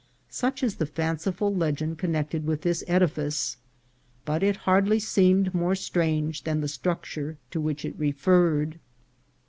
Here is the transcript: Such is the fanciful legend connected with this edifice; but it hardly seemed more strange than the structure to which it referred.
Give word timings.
Such 0.31 0.63
is 0.63 0.77
the 0.77 0.87
fanciful 0.87 1.53
legend 1.53 1.99
connected 1.99 2.47
with 2.47 2.63
this 2.63 2.83
edifice; 2.87 3.57
but 4.25 4.41
it 4.41 4.55
hardly 4.65 4.97
seemed 4.97 5.53
more 5.53 5.75
strange 5.75 6.43
than 6.43 6.59
the 6.59 6.67
structure 6.67 7.37
to 7.51 7.61
which 7.61 7.85
it 7.85 7.93
referred. 7.99 8.79